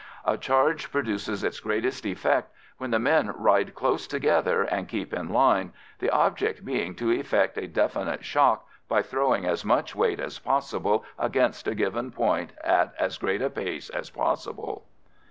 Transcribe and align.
A 0.25 0.35
charge 0.35 0.91
produces 0.91 1.43
its 1.43 1.59
greatest 1.59 2.07
effect 2.07 2.51
when 2.79 2.89
the 2.89 2.97
men 2.97 3.35
ride 3.37 3.75
close 3.75 4.07
together 4.07 4.63
and 4.63 4.89
keep 4.89 5.13
in 5.13 5.29
line, 5.29 5.73
the 5.99 6.09
object 6.09 6.65
being 6.65 6.95
to 6.95 7.11
effect 7.11 7.55
a 7.55 7.67
definite 7.67 8.25
shock 8.25 8.65
by 8.89 9.03
throwing 9.03 9.45
as 9.45 9.63
much 9.63 9.93
weight 9.95 10.19
as 10.19 10.39
possible 10.39 11.05
against 11.19 11.67
a 11.67 11.75
given 11.75 12.09
point 12.09 12.51
at 12.63 12.95
as 12.97 13.19
great 13.19 13.43
a 13.43 13.49
pace 13.51 13.91
as 13.91 14.09
possible. 14.09 14.85